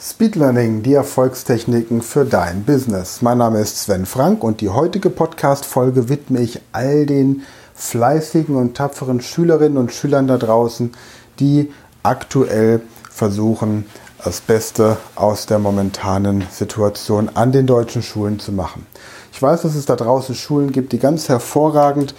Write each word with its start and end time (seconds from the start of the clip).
Speed 0.00 0.36
Learning, 0.36 0.84
die 0.84 0.94
Erfolgstechniken 0.94 2.02
für 2.02 2.24
dein 2.24 2.62
Business. 2.62 3.20
Mein 3.20 3.38
Name 3.38 3.58
ist 3.58 3.80
Sven 3.80 4.06
Frank 4.06 4.44
und 4.44 4.60
die 4.60 4.68
heutige 4.68 5.10
Podcast-Folge 5.10 6.08
widme 6.08 6.38
ich 6.38 6.60
all 6.70 7.04
den 7.04 7.42
fleißigen 7.74 8.54
und 8.54 8.76
tapferen 8.76 9.20
Schülerinnen 9.20 9.76
und 9.76 9.92
Schülern 9.92 10.28
da 10.28 10.38
draußen, 10.38 10.92
die 11.40 11.72
aktuell 12.04 12.80
versuchen, 13.10 13.86
das 14.24 14.40
Beste 14.40 14.98
aus 15.16 15.46
der 15.46 15.58
momentanen 15.58 16.44
Situation 16.48 17.30
an 17.34 17.50
den 17.50 17.66
deutschen 17.66 18.02
Schulen 18.02 18.38
zu 18.38 18.52
machen. 18.52 18.86
Ich 19.32 19.42
weiß, 19.42 19.62
dass 19.62 19.74
es 19.74 19.86
da 19.86 19.96
draußen 19.96 20.36
Schulen 20.36 20.70
gibt, 20.70 20.92
die 20.92 21.00
ganz 21.00 21.28
hervorragend 21.28 22.14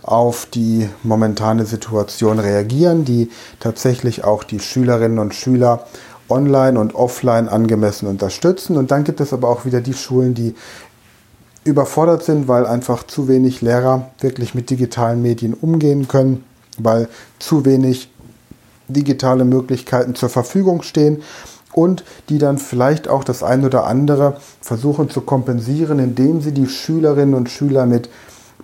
auf 0.00 0.46
die 0.46 0.88
momentane 1.02 1.66
Situation 1.66 2.38
reagieren, 2.38 3.04
die 3.04 3.30
tatsächlich 3.60 4.24
auch 4.24 4.44
die 4.44 4.60
Schülerinnen 4.60 5.18
und 5.18 5.34
Schüler 5.34 5.84
online 6.28 6.78
und 6.78 6.94
offline 6.94 7.48
angemessen 7.48 8.08
unterstützen. 8.08 8.76
Und 8.76 8.90
dann 8.90 9.04
gibt 9.04 9.20
es 9.20 9.32
aber 9.32 9.48
auch 9.48 9.64
wieder 9.64 9.80
die 9.80 9.94
Schulen, 9.94 10.34
die 10.34 10.54
überfordert 11.64 12.24
sind, 12.24 12.48
weil 12.48 12.66
einfach 12.66 13.06
zu 13.06 13.28
wenig 13.28 13.60
Lehrer 13.60 14.10
wirklich 14.20 14.54
mit 14.54 14.70
digitalen 14.70 15.22
Medien 15.22 15.54
umgehen 15.54 16.08
können, 16.08 16.44
weil 16.78 17.08
zu 17.38 17.64
wenig 17.64 18.10
digitale 18.88 19.44
Möglichkeiten 19.44 20.14
zur 20.14 20.30
Verfügung 20.30 20.82
stehen 20.82 21.22
und 21.72 22.04
die 22.28 22.38
dann 22.38 22.58
vielleicht 22.58 23.08
auch 23.08 23.22
das 23.22 23.42
ein 23.42 23.64
oder 23.64 23.86
andere 23.86 24.38
versuchen 24.60 25.10
zu 25.10 25.20
kompensieren, 25.20 25.98
indem 25.98 26.40
sie 26.40 26.52
die 26.52 26.66
Schülerinnen 26.66 27.34
und 27.34 27.50
Schüler 27.50 27.86
mit, 27.86 28.08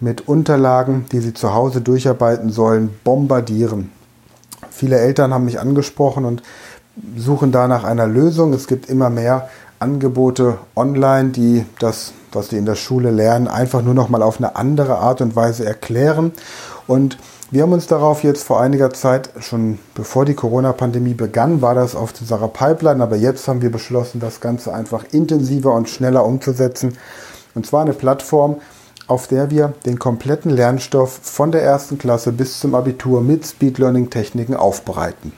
mit 0.01 0.27
Unterlagen, 0.27 1.05
die 1.12 1.21
sie 1.21 1.35
zu 1.35 1.52
Hause 1.52 1.80
durcharbeiten 1.80 2.51
sollen, 2.51 2.91
bombardieren. 3.05 3.93
Viele 4.71 4.99
Eltern 4.99 5.33
haben 5.33 5.45
mich 5.45 5.60
angesprochen 5.60 6.24
und 6.24 6.43
suchen 7.16 7.53
da 7.53 7.69
nach 7.69 7.84
einer 7.84 8.07
Lösung. 8.07 8.53
Es 8.53 8.66
gibt 8.66 8.89
immer 8.89 9.11
mehr 9.11 9.48
Angebote 9.79 10.59
online, 10.77 11.30
die 11.30 11.65
das, 11.79 12.13
was 12.32 12.49
sie 12.49 12.57
in 12.57 12.66
der 12.66 12.74
Schule 12.74 13.10
lernen, 13.10 13.49
einfach 13.49 13.82
nur 13.82 13.95
noch 13.95 14.09
mal 14.09 14.23
auf 14.23 14.38
eine 14.38 14.57
andere 14.57 14.99
Art 14.99 15.21
und 15.21 15.37
Weise 15.37 15.65
erklären. 15.65 16.33
Und 16.87 17.18
wir 17.51 17.63
haben 17.63 17.73
uns 17.73 17.87
darauf 17.87 18.23
jetzt 18.24 18.43
vor 18.43 18.60
einiger 18.60 18.93
Zeit, 18.93 19.30
schon 19.41 19.79
bevor 19.95 20.24
die 20.24 20.35
Corona-Pandemie 20.35 21.15
begann, 21.15 21.63
war 21.63 21.74
das 21.74 21.95
auf 21.95 22.13
unserer 22.21 22.49
Pipeline, 22.49 23.02
aber 23.02 23.16
jetzt 23.16 23.46
haben 23.46 23.63
wir 23.63 23.71
beschlossen, 23.71 24.21
das 24.21 24.40
Ganze 24.40 24.74
einfach 24.74 25.05
intensiver 25.13 25.73
und 25.73 25.88
schneller 25.88 26.24
umzusetzen. 26.24 26.96
Und 27.55 27.66
zwar 27.66 27.83
eine 27.83 27.93
Plattform, 27.93 28.57
auf 29.07 29.29
der 29.29 29.51
wir 29.51 29.74
den 29.85 29.99
kompletten 29.99 30.51
Lernstoff 30.51 31.21
von 31.23 31.52
der 31.52 31.63
ersten 31.63 31.99
Klasse 31.99 32.33
bis 32.33 32.59
zum 32.59 32.74
Abitur 32.74 33.21
mit 33.21 33.46
Speed 33.46 33.79
Learning 33.79 34.11
Techniken 34.11 34.57
aufbereiten. 34.57 35.33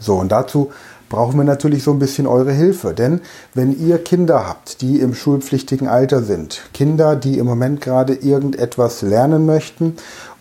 So, 0.00 0.16
und 0.16 0.32
dazu 0.32 0.70
brauchen 1.08 1.36
wir 1.36 1.44
natürlich 1.44 1.82
so 1.82 1.92
ein 1.92 1.98
bisschen 1.98 2.26
eure 2.26 2.52
Hilfe. 2.52 2.94
Denn 2.94 3.20
wenn 3.54 3.78
ihr 3.78 4.02
Kinder 4.02 4.48
habt, 4.48 4.80
die 4.80 5.00
im 5.00 5.14
schulpflichtigen 5.14 5.88
Alter 5.88 6.22
sind, 6.22 6.62
Kinder, 6.72 7.16
die 7.16 7.38
im 7.38 7.46
Moment 7.46 7.80
gerade 7.80 8.14
irgendetwas 8.14 9.02
lernen 9.02 9.44
möchten 9.44 9.96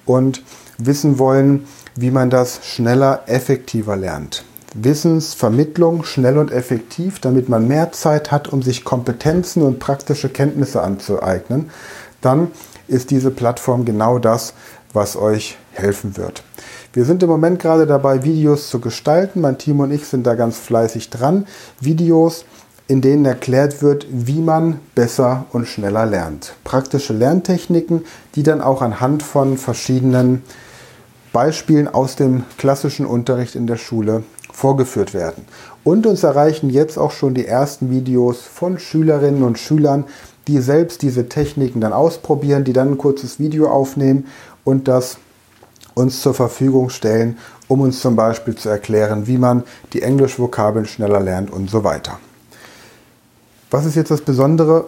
und 0.05 0.43
wissen 0.77 1.19
wollen, 1.19 1.66
wie 1.95 2.11
man 2.11 2.29
das 2.29 2.61
schneller, 2.63 3.23
effektiver 3.25 3.97
lernt. 3.97 4.45
Wissensvermittlung 4.75 6.03
schnell 6.03 6.38
und 6.38 6.51
effektiv, 6.51 7.19
damit 7.19 7.49
man 7.49 7.67
mehr 7.67 7.91
Zeit 7.91 8.31
hat, 8.31 8.47
um 8.47 8.61
sich 8.61 8.85
Kompetenzen 8.85 9.63
und 9.63 9.79
praktische 9.79 10.29
Kenntnisse 10.29 10.81
anzueignen, 10.81 11.71
dann 12.21 12.51
ist 12.88 13.11
diese 13.11 13.31
Plattform 13.31 13.83
genau 13.83 14.19
das, 14.19 14.53
was 14.94 15.16
euch 15.16 15.57
helfen 15.80 16.17
wird. 16.17 16.44
Wir 16.94 17.05
sind 17.05 17.23
im 17.23 17.30
Moment 17.30 17.59
gerade 17.59 17.88
dabei, 17.88 18.23
Videos 18.23 18.69
zu 18.69 18.80
gestalten. 18.80 19.41
Mein 19.41 19.58
Team 19.58 19.80
und 19.80 19.91
ich 19.91 20.05
sind 20.05 20.25
da 20.27 20.35
ganz 20.35 20.58
fleißig 20.58 21.09
dran. 21.09 21.47
Videos, 21.80 22.45
in 22.88 23.02
denen 23.02 23.25
erklärt 23.25 23.81
wird, 23.81 24.07
wie 24.09 24.41
man 24.41 24.80
besser 24.95 25.45
und 25.52 25.67
schneller 25.67 26.05
lernt. 26.05 26.53
Praktische 26.63 27.13
Lerntechniken, 27.13 28.05
die 28.35 28.44
dann 28.44 28.61
auch 28.61 28.81
anhand 28.81 29.23
von 29.23 29.57
verschiedenen 29.57 30.41
Beispielen 31.31 31.88
aus 31.88 32.16
dem 32.16 32.44
klassischen 32.57 33.06
Unterricht 33.06 33.56
in 33.56 33.67
der 33.67 33.78
Schule 33.78 34.23
vorgeführt 34.51 35.13
werden. 35.13 35.46
Und 35.84 36.07
uns 36.07 36.23
erreichen 36.23 36.69
jetzt 36.69 36.97
auch 36.97 37.11
schon 37.11 37.34
die 37.34 37.46
ersten 37.46 37.91
Videos 37.91 38.41
von 38.41 38.79
Schülerinnen 38.79 39.44
und 39.44 39.59
Schülern, 39.59 40.06
die 40.47 40.59
selbst 40.59 41.03
diese 41.03 41.29
Techniken 41.29 41.79
dann 41.81 41.94
ausprobieren, 41.94 42.63
die 42.63 42.73
dann 42.73 42.94
ein 42.94 42.97
kurzes 42.97 43.40
Video 43.40 43.69
aufnehmen 43.69 44.25
und 44.63 44.88
das 44.88 45.17
uns 45.99 46.21
zur 46.21 46.33
Verfügung 46.33 46.89
stellen, 46.89 47.37
um 47.67 47.81
uns 47.81 47.99
zum 47.99 48.15
Beispiel 48.15 48.55
zu 48.55 48.69
erklären, 48.69 49.27
wie 49.27 49.37
man 49.37 49.63
die 49.93 50.01
Englischvokabeln 50.01 50.85
schneller 50.85 51.19
lernt 51.19 51.51
und 51.51 51.69
so 51.69 51.83
weiter. 51.83 52.19
Was 53.69 53.85
ist 53.85 53.95
jetzt 53.95 54.09
das 54.09 54.21
Besondere 54.21 54.87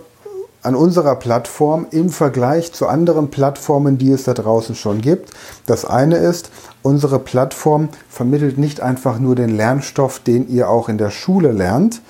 an 0.63 0.73
unserer 0.73 1.15
Plattform 1.15 1.85
im 1.91 2.09
Vergleich 2.09 2.71
zu 2.71 2.87
anderen 2.87 3.29
Plattformen, 3.29 3.97
die 3.97 4.11
es 4.11 4.23
da 4.23 4.33
draußen 4.33 4.75
schon 4.75 5.01
gibt? 5.01 5.31
Das 5.65 5.85
eine 5.85 6.15
ist, 6.15 6.49
unsere 6.81 7.19
Plattform 7.19 7.89
vermittelt 8.09 8.57
nicht 8.57 8.79
einfach 8.79 9.19
nur 9.19 9.35
den 9.35 9.55
Lernstoff, 9.55 10.19
den 10.19 10.47
ihr 10.49 10.69
auch 10.69 10.87
in 10.87 10.97
der 10.97 11.11
Schule 11.11 11.51
lernt, 11.51 12.01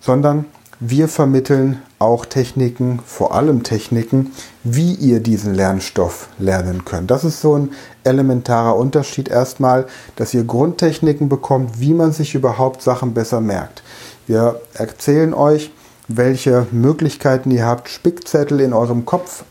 sondern 0.00 0.44
wir 0.84 1.06
vermitteln 1.06 1.80
auch 2.00 2.26
Techniken, 2.26 2.98
vor 3.06 3.36
allem 3.36 3.62
Techniken, 3.62 4.32
wie 4.64 4.94
ihr 4.94 5.20
diesen 5.20 5.54
Lernstoff 5.54 6.28
lernen 6.40 6.84
könnt. 6.84 7.12
Das 7.12 7.22
ist 7.22 7.40
so 7.40 7.56
ein 7.56 7.70
elementarer 8.02 8.76
Unterschied 8.76 9.28
erstmal, 9.28 9.86
dass 10.16 10.34
ihr 10.34 10.42
Grundtechniken 10.42 11.28
bekommt, 11.28 11.78
wie 11.78 11.94
man 11.94 12.10
sich 12.10 12.34
überhaupt 12.34 12.82
Sachen 12.82 13.14
besser 13.14 13.40
merkt. 13.40 13.84
Wir 14.26 14.60
erzählen 14.74 15.34
euch, 15.34 15.70
welche 16.08 16.66
Möglichkeiten 16.72 17.52
ihr 17.52 17.64
habt, 17.64 17.88
Spickzettel 17.88 18.60
in 18.60 18.72
eurem 18.72 19.04
Kopf 19.04 19.44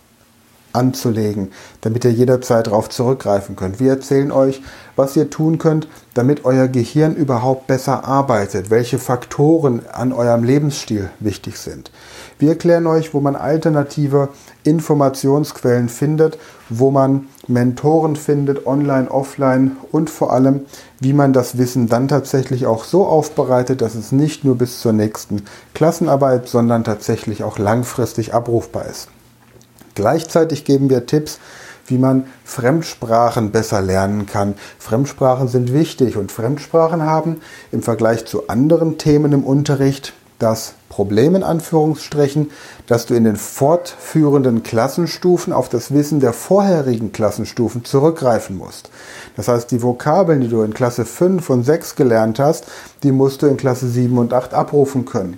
anzulegen, 0.74 1.52
damit 1.82 2.06
ihr 2.06 2.12
jederzeit 2.12 2.68
darauf 2.68 2.90
zurückgreifen 2.90 3.56
könnt. 3.56 3.80
Wir 3.80 3.92
erzählen 3.92 4.32
euch, 4.32 4.62
was 4.96 5.16
ihr 5.16 5.30
tun 5.30 5.58
könnt, 5.58 5.88
damit 6.14 6.46
euer 6.46 6.68
Gehirn 6.68 7.16
überhaupt 7.16 7.68
besser 7.68 8.06
arbeitet, 8.06 8.70
welche 8.70 9.00
Faktoren 9.00 9.82
an 9.92 10.14
eurem 10.14 10.44
Lebensstil 10.44 11.10
wichtig 11.20 11.58
sind. 11.58 11.92
Wir 12.40 12.50
erklären 12.50 12.88
euch, 12.88 13.14
wo 13.14 13.20
man 13.20 13.36
alternative 13.36 14.30
Informationsquellen 14.64 15.90
findet, 15.90 16.38
wo 16.70 16.90
man 16.92 17.28
Mentoren 17.48 18.16
findet, 18.16 18.66
online, 18.66 19.12
offline 19.12 19.78
und 19.92 20.10
vor 20.10 20.34
allem, 20.34 20.62
wie 21.00 21.14
man 21.14 21.34
das 21.34 21.58
Wissen 21.58 21.88
dann 21.88 22.08
tatsächlich 22.08 22.66
auch 22.66 22.84
so 22.84 23.06
aufbereitet, 23.06 23.82
dass 23.82 23.96
es 23.96 24.12
nicht 24.12 24.44
nur 24.44 24.58
bis 24.58 24.82
zur 24.82 24.94
nächsten 24.94 25.44
Klassenarbeit, 25.74 26.48
sondern 26.48 26.84
tatsächlich 26.84 27.44
auch 27.44 27.58
langfristig 27.58 28.34
abrufbar 28.34 28.86
ist. 28.86 29.10
Gleichzeitig 29.96 30.66
geben 30.66 30.90
wir 30.90 31.06
Tipps, 31.06 31.40
wie 31.88 31.98
man 31.98 32.26
Fremdsprachen 32.46 33.52
besser 33.52 33.82
lernen 33.82 34.26
kann. 34.26 34.56
Fremdsprachen 34.80 35.48
sind 35.48 35.74
wichtig 35.74 36.18
und 36.18 36.32
Fremdsprachen 36.32 37.04
haben 37.04 37.42
im 37.72 37.84
Vergleich 37.84 38.26
zu 38.26 38.48
anderen 38.48 38.98
Themen 38.98 39.34
im 39.34 39.44
Unterricht 39.44 40.14
das 40.40 40.74
Problem 40.90 41.36
in 41.36 41.44
Anführungsstrichen, 41.44 42.50
dass 42.88 43.06
du 43.06 43.14
in 43.14 43.24
den 43.24 43.36
fortführenden 43.36 44.64
Klassenstufen 44.64 45.54
auf 45.54 45.70
das 45.70 45.94
Wissen 45.94 46.20
der 46.20 46.34
vorherigen 46.34 47.12
Klassenstufen 47.12 47.86
zurückgreifen 47.86 48.58
musst. 48.58 48.90
Das 49.36 49.48
heißt, 49.48 49.72
die 49.72 49.84
Vokabeln, 49.84 50.42
die 50.42 50.50
du 50.50 50.64
in 50.64 50.74
Klasse 50.74 51.06
5 51.06 51.50
und 51.50 51.64
6 51.64 51.96
gelernt 51.96 52.40
hast, 52.40 52.66
die 53.04 53.12
musst 53.12 53.42
du 53.42 53.48
in 53.48 53.58
Klasse 53.58 53.88
7 53.88 54.18
und 54.18 54.34
8 54.34 54.54
abrufen 54.54 55.06
können. 55.06 55.38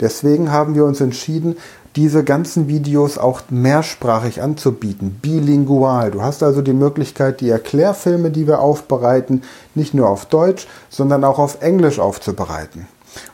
Deswegen 0.00 0.50
haben 0.50 0.74
wir 0.74 0.84
uns 0.84 1.00
entschieden, 1.00 1.56
diese 1.96 2.24
ganzen 2.24 2.68
Videos 2.68 3.18
auch 3.18 3.42
mehrsprachig 3.50 4.42
anzubieten, 4.42 5.18
bilingual. 5.22 6.10
Du 6.10 6.22
hast 6.22 6.42
also 6.42 6.62
die 6.62 6.72
Möglichkeit, 6.72 7.40
die 7.40 7.50
Erklärfilme, 7.50 8.30
die 8.30 8.46
wir 8.46 8.60
aufbereiten, 8.60 9.42
nicht 9.74 9.94
nur 9.94 10.08
auf 10.08 10.26
Deutsch, 10.26 10.66
sondern 10.90 11.24
auch 11.24 11.38
auf 11.38 11.62
Englisch 11.62 11.98
aufzubereiten. 11.98 12.86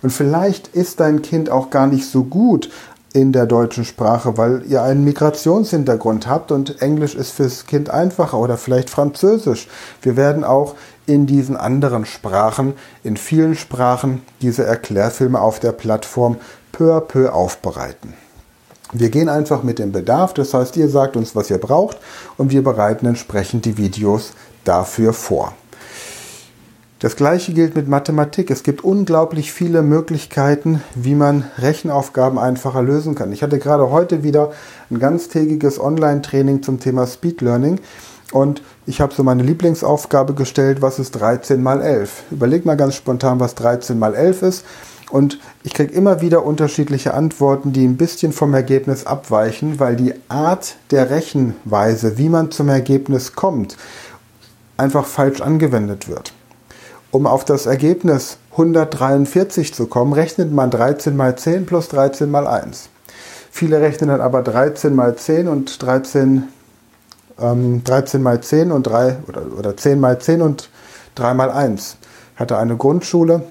Und 0.03 0.11
vielleicht 0.11 0.69
ist 0.69 1.01
dein 1.01 1.23
Kind 1.23 1.51
auch 1.51 1.71
gar 1.71 1.87
nicht 1.87 2.09
so 2.09 2.25
gut 2.25 2.71
in 3.13 3.33
der 3.33 3.47
deutschen 3.47 3.85
Sprache, 3.85 4.37
weil 4.37 4.65
ihr 4.67 4.83
einen 4.83 5.05
Migrationshintergrund 5.05 6.27
habt 6.27 6.51
und 6.51 6.83
Englisch 6.83 7.15
ist 7.15 7.31
fürs 7.31 7.67
Kind 7.67 7.89
einfacher 7.89 8.39
oder 8.39 8.57
vielleicht 8.59 8.91
Französisch. 8.91 9.69
Wir 10.03 10.17
werden 10.17 10.43
auch 10.43 10.75
in 11.07 11.27
diesen 11.27 11.57
anderen 11.57 12.07
Sprachen, 12.07 12.75
in 13.05 13.17
vielen 13.17 13.55
Sprachen, 13.55 14.23
diese 14.43 14.65
Erklärfilme 14.65 15.41
auf 15.41 15.61
der 15.61 15.73
Plattform 15.73 16.37
peu 16.73 16.97
à 16.97 17.01
peu 17.01 17.33
aufbereiten. 17.33 18.15
Wir 18.93 19.11
gehen 19.11 19.29
einfach 19.29 19.63
mit 19.63 19.79
dem 19.79 19.93
Bedarf, 19.93 20.35
das 20.35 20.55
heißt, 20.55 20.77
ihr 20.77 20.89
sagt 20.89 21.17
uns, 21.17 21.35
was 21.35 21.51
ihr 21.51 21.59
braucht 21.59 21.99
und 22.37 22.51
wir 22.51 22.63
bereiten 22.63 23.07
entsprechend 23.07 23.65
die 23.65 23.77
Videos 23.77 24.33
dafür 24.65 25.13
vor. 25.13 25.55
Das 27.01 27.17
gleiche 27.17 27.53
gilt 27.53 27.77
mit 27.77 27.87
Mathematik. 27.87 28.51
Es 28.51 28.63
gibt 28.63 28.83
unglaublich 28.83 29.53
viele 29.53 29.83
Möglichkeiten, 29.83 30.81
wie 30.95 31.15
man 31.15 31.45
Rechenaufgaben 31.59 32.39
einfacher 32.39 32.83
lösen 32.83 33.15
kann. 33.15 33.31
Ich 33.31 33.43
hatte 33.43 33.59
gerade 33.59 33.91
heute 33.91 34.23
wieder 34.23 34.53
ein 34.91 35.01
ganztägiges 35.01 35.79
Online-Training 35.79 36.63
zum 36.63 36.81
Thema 36.81 37.07
Speed 37.07 37.43
Learning 37.43 37.79
Und 38.33 38.63
ich 38.87 39.01
habe 39.01 39.13
so 39.13 39.23
meine 39.23 39.43
Lieblingsaufgabe 39.43 40.35
gestellt, 40.35 40.81
was 40.83 40.99
ist 40.99 41.11
13 41.13 41.63
mal 41.63 41.83
11? 41.83 42.23
Überleg 42.31 42.65
mal 42.65 42.77
ganz 42.77 42.95
spontan, 42.95 43.39
was 43.39 43.55
13 43.55 43.99
mal 43.99 44.15
11 44.15 44.43
ist. 44.43 44.65
Und 45.15 45.39
ich 45.63 45.75
kriege 45.75 45.95
immer 45.95 46.23
wieder 46.23 46.45
unterschiedliche 46.45 47.15
Antworten, 47.15 47.73
die 47.73 47.87
ein 47.87 47.97
bisschen 47.97 48.33
vom 48.33 48.53
Ergebnis 48.53 49.07
abweichen, 49.07 49.79
weil 49.79 49.95
die 49.95 50.13
Art 50.27 50.75
der 50.91 51.09
Rechenweise, 51.09 52.19
wie 52.19 52.29
man 52.29 52.51
zum 52.51 52.69
Ergebnis 52.69 53.35
kommt, 53.35 53.77
einfach 54.77 55.07
falsch 55.07 55.41
angewendet 55.41 56.09
wird. 56.09 56.33
Um 57.13 57.29
auf 57.29 57.45
das 57.45 57.67
Ergebnis 57.67 58.39
143 58.51 59.73
zu 59.73 59.87
kommen, 59.87 60.15
rechnet 60.15 60.51
man 60.51 60.73
13 60.73 61.17
mal 61.17 61.39
10 61.39 61.65
plus 61.65 61.87
13 61.91 62.29
mal 62.29 62.49
1. 62.49 62.89
Viele 63.53 63.81
rechnen 63.81 64.11
dann 64.11 64.21
aber 64.21 64.43
13 64.43 64.97
mal 64.97 65.15
10 65.15 65.47
und 65.47 65.81
13, 65.81 66.49
ähm, 67.39 67.85
13 67.85 68.21
mal 68.21 68.41
10 68.41 68.73
und 68.73 68.83
3 68.83 69.19
oder, 69.29 69.43
oder 69.57 69.77
10 69.77 70.01
mal 70.01 70.19
10 70.19 70.43
und 70.43 70.71
3 71.15 71.35
mal 71.35 71.53
1. 71.53 71.99
Ich 72.35 72.41
hatte 72.41 72.59
eine 72.59 72.77
Grundschule, 72.77 73.45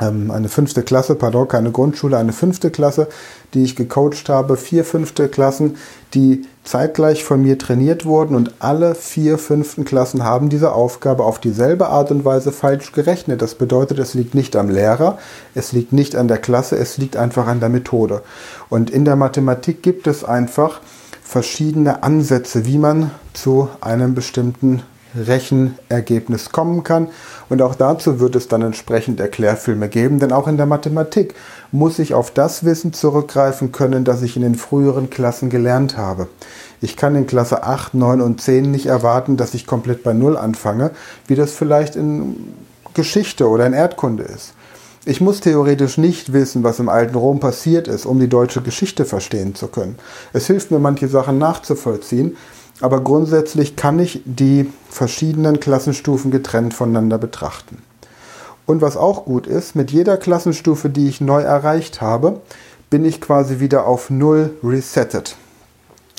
eine 0.00 0.48
fünfte 0.48 0.82
Klasse, 0.82 1.14
pardon, 1.14 1.46
keine 1.46 1.70
Grundschule, 1.70 2.16
eine 2.16 2.32
fünfte 2.32 2.70
Klasse, 2.70 3.08
die 3.52 3.62
ich 3.62 3.76
gecoacht 3.76 4.28
habe, 4.28 4.56
vier 4.56 4.84
fünfte 4.84 5.28
Klassen, 5.28 5.76
die 6.14 6.46
zeitgleich 6.64 7.22
von 7.22 7.42
mir 7.42 7.58
trainiert 7.58 8.04
wurden 8.06 8.34
und 8.34 8.54
alle 8.60 8.94
vier 8.94 9.36
fünften 9.36 9.84
Klassen 9.84 10.24
haben 10.24 10.48
diese 10.48 10.72
Aufgabe 10.72 11.24
auf 11.24 11.38
dieselbe 11.38 11.88
Art 11.88 12.10
und 12.10 12.24
Weise 12.24 12.50
falsch 12.52 12.92
gerechnet. 12.92 13.42
Das 13.42 13.54
bedeutet, 13.54 13.98
es 13.98 14.14
liegt 14.14 14.34
nicht 14.34 14.56
am 14.56 14.70
Lehrer, 14.70 15.18
es 15.54 15.72
liegt 15.72 15.92
nicht 15.92 16.16
an 16.16 16.28
der 16.28 16.38
Klasse, 16.38 16.76
es 16.76 16.96
liegt 16.96 17.16
einfach 17.16 17.46
an 17.46 17.60
der 17.60 17.68
Methode. 17.68 18.22
Und 18.68 18.90
in 18.90 19.04
der 19.04 19.16
Mathematik 19.16 19.82
gibt 19.82 20.06
es 20.06 20.24
einfach 20.24 20.80
verschiedene 21.22 22.02
Ansätze, 22.02 22.64
wie 22.66 22.78
man 22.78 23.10
zu 23.34 23.68
einem 23.80 24.14
bestimmten 24.14 24.82
Rechenergebnis 25.16 26.50
kommen 26.50 26.84
kann. 26.84 27.08
Und 27.48 27.62
auch 27.62 27.74
dazu 27.74 28.20
wird 28.20 28.36
es 28.36 28.48
dann 28.48 28.62
entsprechend 28.62 29.20
Erklärfilme 29.20 29.88
geben, 29.88 30.18
denn 30.18 30.32
auch 30.32 30.48
in 30.48 30.56
der 30.56 30.66
Mathematik 30.66 31.34
muss 31.72 31.98
ich 31.98 32.14
auf 32.14 32.30
das 32.30 32.64
Wissen 32.64 32.92
zurückgreifen 32.92 33.72
können, 33.72 34.04
das 34.04 34.22
ich 34.22 34.36
in 34.36 34.42
den 34.42 34.54
früheren 34.54 35.10
Klassen 35.10 35.50
gelernt 35.50 35.96
habe. 35.96 36.28
Ich 36.80 36.96
kann 36.96 37.14
in 37.14 37.26
Klasse 37.26 37.62
8, 37.64 37.94
9 37.94 38.20
und 38.20 38.40
10 38.40 38.70
nicht 38.70 38.86
erwarten, 38.86 39.36
dass 39.36 39.54
ich 39.54 39.66
komplett 39.66 40.02
bei 40.02 40.12
Null 40.12 40.36
anfange, 40.36 40.92
wie 41.26 41.34
das 41.34 41.52
vielleicht 41.52 41.96
in 41.96 42.54
Geschichte 42.94 43.48
oder 43.48 43.66
in 43.66 43.72
Erdkunde 43.72 44.24
ist. 44.24 44.54
Ich 45.06 45.20
muss 45.20 45.40
theoretisch 45.40 45.96
nicht 45.96 46.34
wissen, 46.34 46.62
was 46.62 46.78
im 46.78 46.90
alten 46.90 47.14
Rom 47.14 47.40
passiert 47.40 47.88
ist, 47.88 48.04
um 48.04 48.20
die 48.20 48.28
deutsche 48.28 48.60
Geschichte 48.60 49.06
verstehen 49.06 49.54
zu 49.54 49.68
können. 49.68 49.96
Es 50.34 50.46
hilft 50.46 50.70
mir, 50.70 50.78
manche 50.78 51.08
Sachen 51.08 51.38
nachzuvollziehen, 51.38 52.36
aber 52.80 53.00
grundsätzlich 53.00 53.76
kann 53.76 53.98
ich 53.98 54.22
die 54.24 54.70
verschiedenen 54.88 55.60
Klassenstufen 55.60 56.30
getrennt 56.30 56.74
voneinander 56.74 57.18
betrachten. 57.18 57.82
Und 58.66 58.82
was 58.82 58.96
auch 58.96 59.24
gut 59.24 59.46
ist, 59.46 59.74
mit 59.74 59.90
jeder 59.90 60.16
Klassenstufe, 60.16 60.88
die 60.88 61.08
ich 61.08 61.20
neu 61.20 61.42
erreicht 61.42 62.00
habe, 62.00 62.40
bin 62.88 63.04
ich 63.04 63.20
quasi 63.20 63.60
wieder 63.60 63.86
auf 63.86 64.10
Null 64.10 64.50
resettet. 64.62 65.36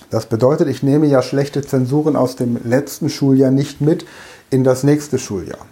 Das 0.09 0.25
bedeutet, 0.25 0.67
ich 0.67 0.83
nehme 0.83 1.07
ja 1.07 1.21
schlechte 1.21 1.61
Zensuren 1.61 2.15
aus 2.15 2.35
dem 2.35 2.59
letzten 2.65 3.09
Schuljahr 3.09 3.51
nicht 3.51 3.79
mit 3.79 4.05
in 4.49 4.63
das 4.63 4.83
nächste 4.83 5.17
Schuljahr. 5.17 5.65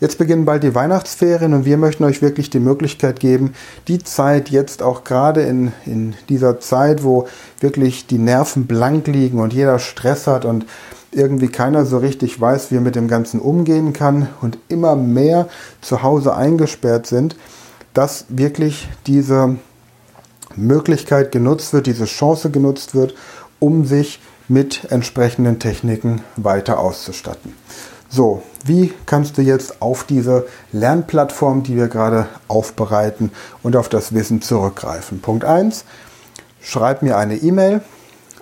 Jetzt 0.00 0.18
beginnen 0.18 0.44
bald 0.44 0.62
die 0.62 0.74
Weihnachtsferien 0.74 1.54
und 1.54 1.64
wir 1.64 1.76
möchten 1.76 2.04
euch 2.04 2.22
wirklich 2.22 2.50
die 2.50 2.60
Möglichkeit 2.60 3.18
geben, 3.18 3.54
die 3.88 3.98
Zeit 3.98 4.48
jetzt 4.48 4.82
auch 4.82 5.02
gerade 5.02 5.42
in, 5.42 5.72
in 5.86 6.14
dieser 6.28 6.60
Zeit, 6.60 7.02
wo 7.02 7.26
wirklich 7.60 8.06
die 8.06 8.18
Nerven 8.18 8.66
blank 8.66 9.08
liegen 9.08 9.40
und 9.40 9.52
jeder 9.52 9.80
Stress 9.80 10.28
hat 10.28 10.44
und 10.44 10.66
irgendwie 11.10 11.48
keiner 11.48 11.84
so 11.84 11.98
richtig 11.98 12.40
weiß, 12.40 12.70
wie 12.70 12.76
er 12.76 12.80
mit 12.80 12.94
dem 12.94 13.08
Ganzen 13.08 13.40
umgehen 13.40 13.92
kann 13.92 14.28
und 14.40 14.58
immer 14.68 14.94
mehr 14.94 15.48
zu 15.80 16.02
Hause 16.02 16.34
eingesperrt 16.36 17.06
sind, 17.06 17.36
dass 17.94 18.26
wirklich 18.28 18.88
diese 19.06 19.56
Möglichkeit 20.54 21.32
genutzt 21.32 21.72
wird, 21.72 21.86
diese 21.86 22.04
Chance 22.04 22.50
genutzt 22.50 22.94
wird, 22.94 23.14
um 23.58 23.84
sich 23.84 24.20
mit 24.48 24.90
entsprechenden 24.90 25.58
Techniken 25.58 26.22
weiter 26.36 26.78
auszustatten. 26.78 27.54
So, 28.10 28.42
wie 28.64 28.94
kannst 29.04 29.36
du 29.36 29.42
jetzt 29.42 29.82
auf 29.82 30.04
diese 30.04 30.46
Lernplattform, 30.72 31.62
die 31.62 31.76
wir 31.76 31.88
gerade 31.88 32.26
aufbereiten 32.48 33.30
und 33.62 33.76
auf 33.76 33.90
das 33.90 34.14
Wissen 34.14 34.40
zurückgreifen? 34.40 35.20
Punkt 35.20 35.44
1, 35.44 35.84
schreib 36.62 37.02
mir 37.02 37.18
eine 37.18 37.36
E-Mail 37.36 37.82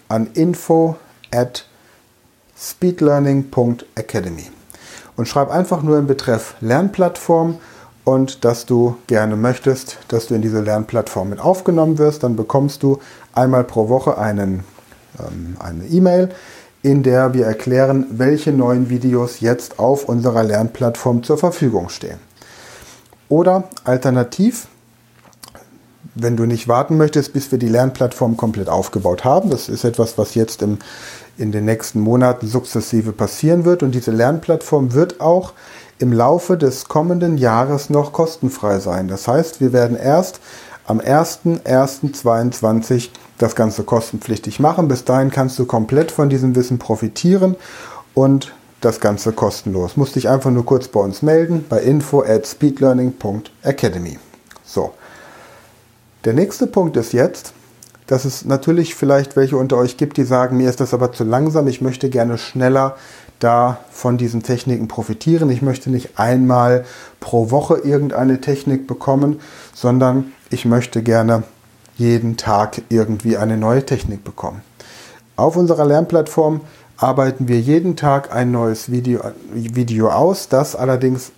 an 0.08 0.28
info 0.34 0.94
at 1.32 1.66
speedlearning.academy 2.56 4.50
und 5.16 5.26
schreib 5.26 5.50
einfach 5.50 5.82
nur 5.82 5.98
im 5.98 6.06
Betreff 6.06 6.54
Lernplattform 6.60 7.58
und 8.04 8.44
dass 8.44 8.66
du 8.66 8.96
gerne 9.08 9.34
möchtest, 9.34 9.98
dass 10.06 10.28
du 10.28 10.36
in 10.36 10.42
diese 10.42 10.60
Lernplattform 10.60 11.30
mit 11.30 11.40
aufgenommen 11.40 11.98
wirst. 11.98 12.22
Dann 12.22 12.36
bekommst 12.36 12.84
du 12.84 13.00
einmal 13.34 13.64
pro 13.64 13.88
Woche 13.88 14.16
einen, 14.16 14.62
ähm, 15.18 15.56
eine 15.58 15.84
E-Mail, 15.86 16.28
in 16.82 17.02
der 17.02 17.34
wir 17.34 17.46
erklären, 17.46 18.06
welche 18.10 18.52
neuen 18.52 18.90
Videos 18.90 19.40
jetzt 19.40 19.78
auf 19.78 20.08
unserer 20.08 20.44
Lernplattform 20.44 21.22
zur 21.22 21.38
Verfügung 21.38 21.88
stehen. 21.88 22.18
Oder 23.28 23.64
alternativ, 23.84 24.68
wenn 26.14 26.36
du 26.36 26.46
nicht 26.46 26.68
warten 26.68 26.96
möchtest, 26.96 27.32
bis 27.32 27.50
wir 27.50 27.58
die 27.58 27.68
Lernplattform 27.68 28.36
komplett 28.36 28.68
aufgebaut 28.68 29.24
haben, 29.24 29.50
das 29.50 29.68
ist 29.68 29.84
etwas, 29.84 30.16
was 30.16 30.34
jetzt 30.34 30.62
im, 30.62 30.78
in 31.36 31.52
den 31.52 31.64
nächsten 31.64 32.00
Monaten 32.00 32.46
sukzessive 32.46 33.12
passieren 33.12 33.64
wird 33.64 33.82
und 33.82 33.94
diese 33.94 34.12
Lernplattform 34.12 34.94
wird 34.94 35.20
auch 35.20 35.52
im 35.98 36.12
Laufe 36.12 36.56
des 36.56 36.86
kommenden 36.86 37.36
Jahres 37.36 37.90
noch 37.90 38.12
kostenfrei 38.12 38.78
sein. 38.78 39.08
Das 39.08 39.26
heißt, 39.26 39.60
wir 39.60 39.72
werden 39.72 39.96
erst 39.96 40.40
am 40.86 41.00
01.01.2022 41.00 43.08
das 43.38 43.54
Ganze 43.54 43.84
kostenpflichtig 43.84 44.60
machen. 44.60 44.88
Bis 44.88 45.04
dahin 45.04 45.30
kannst 45.30 45.58
du 45.58 45.66
komplett 45.66 46.10
von 46.10 46.28
diesem 46.28 46.54
Wissen 46.54 46.78
profitieren 46.78 47.56
und 48.14 48.52
das 48.80 49.00
Ganze 49.00 49.32
kostenlos. 49.32 49.96
Musst 49.96 50.16
dich 50.16 50.28
einfach 50.28 50.50
nur 50.50 50.64
kurz 50.64 50.88
bei 50.88 51.00
uns 51.00 51.22
melden 51.22 51.64
bei 51.68 51.80
info 51.80 52.22
at 52.22 52.46
speedlearning.academy. 52.46 54.18
So. 54.64 54.92
Der 56.24 56.32
nächste 56.32 56.66
Punkt 56.66 56.96
ist 56.96 57.12
jetzt, 57.12 57.52
dass 58.06 58.24
es 58.24 58.44
natürlich 58.44 58.94
vielleicht 58.94 59.36
welche 59.36 59.56
unter 59.56 59.76
euch 59.76 59.96
gibt, 59.96 60.16
die 60.16 60.24
sagen, 60.24 60.56
mir 60.56 60.68
ist 60.68 60.80
das 60.80 60.94
aber 60.94 61.12
zu 61.12 61.24
langsam, 61.24 61.66
ich 61.66 61.80
möchte 61.80 62.08
gerne 62.08 62.38
schneller 62.38 62.96
da 63.38 63.78
von 63.90 64.16
diesen 64.16 64.42
Techniken 64.42 64.88
profitieren. 64.88 65.50
Ich 65.50 65.62
möchte 65.62 65.90
nicht 65.90 66.18
einmal 66.18 66.84
pro 67.20 67.50
Woche 67.50 67.78
irgendeine 67.78 68.40
Technik 68.40 68.86
bekommen, 68.86 69.40
sondern 69.74 70.32
ich 70.50 70.64
möchte 70.64 71.02
gerne 71.02 71.42
jeden 71.96 72.36
Tag 72.36 72.82
irgendwie 72.88 73.36
eine 73.36 73.56
neue 73.56 73.84
Technik 73.84 74.24
bekommen. 74.24 74.62
Auf 75.36 75.56
unserer 75.56 75.84
Lernplattform 75.84 76.60
arbeiten 76.96 77.48
wir 77.48 77.60
jeden 77.60 77.96
Tag 77.96 78.34
ein 78.34 78.50
neues 78.50 78.90
Video, 78.90 79.20
Video 79.52 80.10
aus, 80.10 80.48
das 80.48 80.76
allerdings 80.76 81.32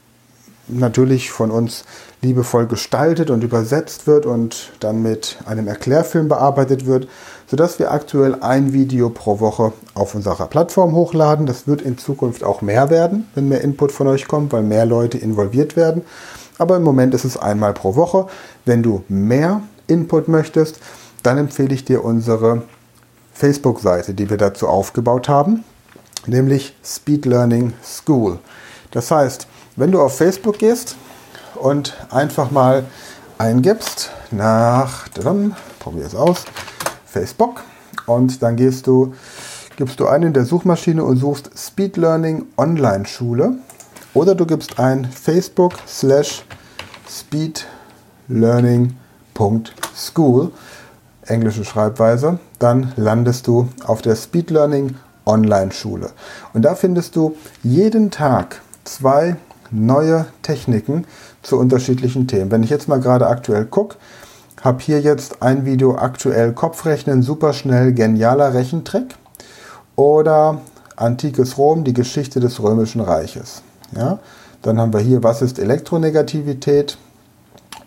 natürlich 0.69 1.31
von 1.31 1.51
uns 1.51 1.85
liebevoll 2.21 2.67
gestaltet 2.67 3.31
und 3.31 3.43
übersetzt 3.43 4.07
wird 4.07 4.27
und 4.27 4.73
dann 4.81 5.03
mit 5.03 5.39
einem 5.47 5.67
Erklärfilm 5.67 6.29
bearbeitet 6.29 6.87
wird, 6.87 7.09
sodass 7.47 7.79
wir 7.79 7.91
aktuell 7.93 8.37
ein 8.41 8.73
Video 8.73 9.09
pro 9.09 9.41
Woche 9.41 9.73
auf 9.95 10.15
unserer 10.15 10.47
Plattform 10.47 10.93
hochladen. 10.93 11.47
Das 11.47 11.67
wird 11.67 11.81
in 11.81 11.97
Zukunft 11.97 12.45
auch 12.45 12.61
mehr 12.61 12.91
werden, 12.91 13.27
wenn 13.35 13.49
mehr 13.49 13.63
Input 13.63 13.93
von 13.93 14.09
euch 14.09 14.29
kommt, 14.29 14.53
weil 14.53 14.63
mehr 14.63 14.85
Leute 14.85 15.19
involviert 15.19 15.77
werden. 15.77 16.03
Aber 16.59 16.77
im 16.77 16.83
Moment 16.83 17.15
ist 17.15 17.25
es 17.25 17.37
einmal 17.37 17.73
pro 17.73 17.95
Woche. 17.95 18.27
Wenn 18.65 18.83
du 18.83 19.05
mehr 19.09 19.63
Input 19.89 20.29
möchtest, 20.29 20.79
dann 21.23 21.39
empfehle 21.39 21.75
ich 21.75 21.85
dir 21.85 22.05
unsere 22.05 22.63
Facebook-Seite, 23.33 24.15
die 24.15 24.31
wir 24.31 24.37
dazu 24.37 24.69
aufgebaut 24.69 25.29
haben, 25.29 25.65
nämlich 26.27 26.75
Speed 26.85 27.27
Learning 27.27 27.73
School. 27.85 28.39
Das 28.91 29.11
heißt, 29.11 29.47
wenn 29.77 29.93
du 29.93 30.01
auf 30.01 30.17
Facebook 30.17 30.59
gehst 30.59 30.97
und 31.55 31.97
einfach 32.11 32.51
mal 32.51 32.85
eingibst 33.39 34.11
nach, 34.31 35.09
probier 35.79 36.05
es 36.05 36.15
aus, 36.15 36.45
Facebook 37.07 37.63
und 38.07 38.43
dann 38.43 38.57
gehst 38.57 38.87
du, 38.87 39.15
gibst 39.77 40.01
du 40.01 40.07
ein 40.07 40.23
in 40.23 40.33
der 40.33 40.45
Suchmaschine 40.45 41.05
und 41.05 41.17
suchst 41.17 41.51
Speed 41.57 41.97
Learning 41.97 42.47
Online 42.57 43.07
Schule 43.07 43.55
oder 44.15 44.35
du 44.35 44.47
gibst 44.47 44.79
ein 44.79 45.05
Facebook 45.05 45.75
slash 45.87 46.45
Speed 47.09 47.67
Learning 48.29 48.97
School, 49.99 50.53
englische 51.27 51.65
Schreibweise, 51.65 52.39
dann 52.59 52.93
landest 52.97 53.47
du 53.47 53.69
auf 53.85 54.01
der 54.01 54.17
Speed 54.17 54.51
Learning 54.51 54.95
Online 55.27 55.73
Schule. 55.73 56.11
Und 56.55 56.63
da 56.63 56.75
findest 56.75 57.17
du 57.17 57.37
jeden 57.63 58.11
Tag 58.11 58.63
zwei 58.85 59.37
neue 59.71 60.27
Techniken 60.43 61.05
zu 61.43 61.59
unterschiedlichen 61.59 62.27
Themen. 62.27 62.51
Wenn 62.51 62.63
ich 62.63 62.71
jetzt 62.71 62.89
mal 62.89 63.01
gerade 63.01 63.27
aktuell 63.27 63.67
gucke, 63.67 63.97
habe 64.63 64.81
hier 64.81 65.01
jetzt 65.01 65.43
ein 65.43 65.65
Video 65.67 65.97
aktuell 65.97 66.53
Kopfrechnen, 66.53 67.23
superschnell, 67.23 67.93
genialer 67.93 68.55
Rechentrick 68.55 69.15
oder 69.95 70.61
Antikes 70.97 71.59
Rom, 71.59 71.85
die 71.85 71.93
Geschichte 71.93 72.41
des 72.41 72.63
Römischen 72.63 73.01
Reiches. 73.01 73.63
Ja? 73.95 74.19
Dann 74.63 74.81
haben 74.81 74.93
wir 74.93 75.01
hier, 75.01 75.23
was 75.23 75.43
ist 75.43 75.59
Elektronegativität? 75.59 76.99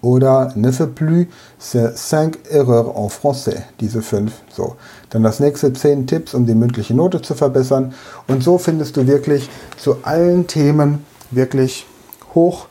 Oder 0.02 0.52
ne 0.56 0.72
fait 0.72 0.88
plus, 0.88 1.28
c'est 1.60 1.96
cinq 1.96 2.40
erreurs 2.50 2.98
en 2.98 3.08
français. 3.08 3.64
Diese 3.80 4.02
fünf. 4.02 4.34
So. 4.52 4.76
Dann 5.12 5.24
das 5.24 5.40
nächste 5.40 5.72
zehn 5.74 6.08
Tipps, 6.08 6.34
um 6.34 6.46
die 6.46 6.56
mündliche 6.56 6.96
Note 6.96 7.22
zu 7.22 7.36
verbessern. 7.36 7.94
Und 8.28 8.44
so 8.44 8.58
findest 8.58 8.98
du 8.98 9.06
wirklich 9.06 9.50
zu 9.78 9.98
allen 10.04 10.48
Themen 10.48 11.06
wirklich 11.30 11.86
hoch, 12.34 12.66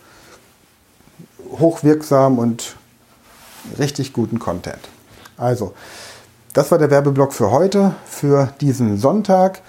hochwirksam 1.59 2.39
und 2.39 2.77
richtig 3.79 4.13
guten 4.13 4.39
Content. 4.39 4.81
Also, 5.37 5.73
das 6.53 6.71
war 6.73 6.79
der 6.79 6.91
Werbeblock 6.91 7.33
für 7.33 7.53
heute, 7.53 7.95
für 8.05 8.53
diesen 8.61 8.99
Sonntag. 8.99 9.63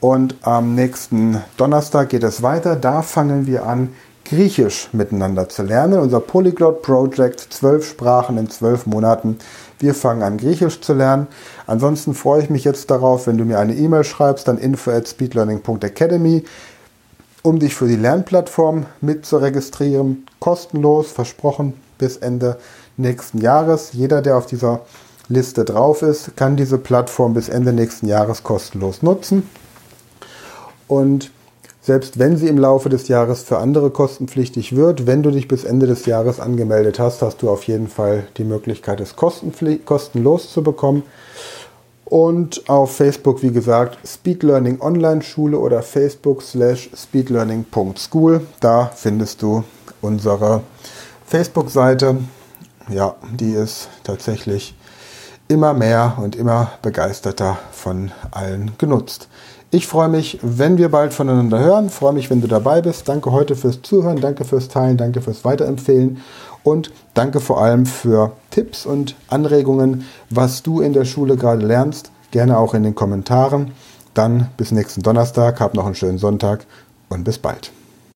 Und 0.00 0.34
am 0.42 0.74
nächsten 0.74 1.42
Donnerstag 1.58 2.08
geht 2.08 2.24
es 2.24 2.42
weiter. 2.42 2.74
Da 2.74 3.02
fangen 3.02 3.46
wir 3.46 3.66
an, 3.66 3.90
Griechisch 4.32 4.88
miteinander 4.92 5.50
zu 5.50 5.62
lernen. 5.62 5.98
Unser 5.98 6.20
Polyglot 6.20 6.80
Project, 6.80 7.38
zwölf 7.50 7.86
Sprachen 7.86 8.38
in 8.38 8.48
zwölf 8.48 8.86
Monaten. 8.86 9.36
Wir 9.78 9.94
fangen 9.94 10.22
an, 10.22 10.38
Griechisch 10.38 10.80
zu 10.80 10.94
lernen. 10.94 11.26
Ansonsten 11.66 12.14
freue 12.14 12.42
ich 12.42 12.48
mich 12.48 12.64
jetzt 12.64 12.90
darauf, 12.90 13.26
wenn 13.26 13.36
du 13.36 13.44
mir 13.44 13.58
eine 13.58 13.74
E-Mail 13.74 14.04
schreibst, 14.04 14.48
dann 14.48 14.56
info 14.56 14.90
at 14.90 15.06
speedlearning.academy, 15.06 16.44
um 17.42 17.58
dich 17.58 17.74
für 17.74 17.86
die 17.86 17.96
Lernplattform 17.96 18.86
mit 19.02 19.26
zu 19.26 19.36
registrieren. 19.36 20.24
Kostenlos, 20.40 21.12
versprochen, 21.12 21.74
bis 21.98 22.16
Ende 22.16 22.56
nächsten 22.96 23.36
Jahres. 23.36 23.90
Jeder, 23.92 24.22
der 24.22 24.38
auf 24.38 24.46
dieser 24.46 24.80
Liste 25.28 25.66
drauf 25.66 26.00
ist, 26.00 26.38
kann 26.38 26.56
diese 26.56 26.78
Plattform 26.78 27.34
bis 27.34 27.50
Ende 27.50 27.74
nächsten 27.74 28.06
Jahres 28.06 28.42
kostenlos 28.42 29.02
nutzen. 29.02 29.46
Und 30.88 31.30
selbst 31.84 32.20
wenn 32.20 32.36
sie 32.36 32.46
im 32.46 32.58
Laufe 32.58 32.88
des 32.88 33.08
Jahres 33.08 33.42
für 33.42 33.58
andere 33.58 33.90
kostenpflichtig 33.90 34.76
wird, 34.76 35.08
wenn 35.08 35.24
du 35.24 35.32
dich 35.32 35.48
bis 35.48 35.64
Ende 35.64 35.88
des 35.88 36.06
Jahres 36.06 36.38
angemeldet 36.38 37.00
hast, 37.00 37.22
hast 37.22 37.42
du 37.42 37.50
auf 37.50 37.64
jeden 37.64 37.88
Fall 37.88 38.24
die 38.36 38.44
Möglichkeit, 38.44 39.00
es 39.00 39.16
kostenlos 39.16 40.52
zu 40.52 40.62
bekommen. 40.62 41.02
Und 42.04 42.68
auf 42.68 42.96
Facebook, 42.96 43.42
wie 43.42 43.50
gesagt, 43.50 43.98
Speed 44.06 44.44
Learning 44.44 44.80
Online 44.80 45.22
Schule 45.22 45.58
oder 45.58 45.82
Facebook 45.82 46.42
slash 46.42 46.90
speedlearning.school. 46.94 48.42
Da 48.60 48.92
findest 48.94 49.42
du 49.42 49.64
unsere 50.02 50.62
Facebook-Seite. 51.26 52.18
Ja, 52.90 53.16
die 53.38 53.52
ist 53.52 53.88
tatsächlich 54.04 54.74
immer 55.48 55.74
mehr 55.74 56.14
und 56.18 56.36
immer 56.36 56.72
begeisterter 56.82 57.58
von 57.72 58.10
allen 58.30 58.72
genutzt. 58.78 59.28
Ich 59.70 59.86
freue 59.86 60.08
mich, 60.08 60.38
wenn 60.42 60.76
wir 60.76 60.90
bald 60.90 61.14
voneinander 61.14 61.58
hören. 61.58 61.88
Freue 61.88 62.12
mich, 62.12 62.28
wenn 62.28 62.42
du 62.42 62.46
dabei 62.46 62.82
bist. 62.82 63.08
Danke 63.08 63.32
heute 63.32 63.56
fürs 63.56 63.80
Zuhören, 63.80 64.20
danke 64.20 64.44
fürs 64.44 64.68
Teilen, 64.68 64.98
danke 64.98 65.22
fürs 65.22 65.44
Weiterempfehlen 65.46 66.18
und 66.62 66.92
danke 67.14 67.40
vor 67.40 67.62
allem 67.62 67.86
für 67.86 68.32
Tipps 68.50 68.84
und 68.84 69.16
Anregungen, 69.28 70.04
was 70.30 70.62
du 70.62 70.80
in 70.80 70.92
der 70.92 71.04
Schule 71.04 71.36
gerade 71.36 71.64
lernst. 71.66 72.10
Gerne 72.30 72.58
auch 72.58 72.74
in 72.74 72.82
den 72.82 72.94
Kommentaren. 72.94 73.72
Dann 74.14 74.48
bis 74.56 74.72
nächsten 74.72 75.02
Donnerstag, 75.02 75.60
hab 75.60 75.74
noch 75.74 75.86
einen 75.86 75.94
schönen 75.94 76.18
Sonntag 76.18 76.66
und 77.08 77.24
bis 77.24 77.38
bald. 77.38 77.72